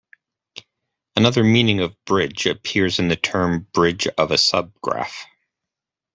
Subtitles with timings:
[1.15, 5.25] Another meaning of "bridge" appears in the term bridge of a subgraph.